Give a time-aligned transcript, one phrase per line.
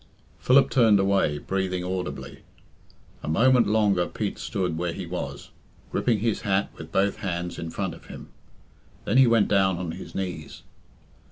[0.39, 2.39] Philip turned away, breathing audibly.
[3.21, 5.51] A moment longer Pete stood where he was,
[5.91, 8.29] gripping his hat with both hands in front of him.
[9.05, 10.63] Then he went down on his knees.